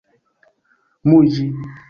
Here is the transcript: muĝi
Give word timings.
muĝi 1.11 1.47